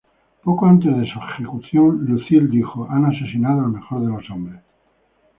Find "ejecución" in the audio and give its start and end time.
1.19-2.05